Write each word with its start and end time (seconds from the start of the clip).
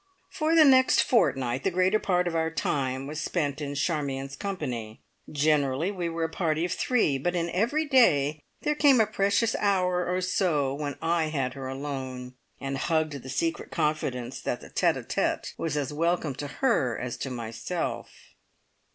For 0.31 0.55
the 0.55 0.65
next 0.65 1.03
fortnight 1.03 1.63
the 1.63 1.69
greater 1.69 1.99
part 1.99 2.27
of 2.27 2.35
our 2.35 2.49
time 2.49 3.05
was 3.05 3.21
spent 3.21 3.61
in 3.61 3.75
Charmion's 3.75 4.35
company; 4.35 4.99
generally 5.31 5.91
we 5.91 6.09
were 6.09 6.23
a 6.23 6.27
party 6.29 6.65
of 6.65 6.71
three, 6.71 7.19
but 7.19 7.35
in 7.35 7.51
every 7.51 7.85
day 7.85 8.41
there 8.63 8.73
came 8.73 8.99
a 8.99 9.05
precious 9.05 9.55
hour 9.59 10.07
or 10.07 10.19
so 10.21 10.73
when 10.73 10.97
I 11.03 11.25
had 11.25 11.53
her 11.53 11.67
alone, 11.67 12.33
and 12.59 12.79
hugged 12.79 13.21
the 13.21 13.29
secret 13.29 13.69
confidence 13.69 14.41
that 14.41 14.59
the 14.59 14.71
tete 14.71 14.97
a 14.97 15.03
tete 15.03 15.53
was 15.55 15.77
as 15.77 15.93
welcome 15.93 16.33
to 16.33 16.47
her 16.47 16.97
as 16.97 17.15
to 17.17 17.29
myself. 17.29 18.09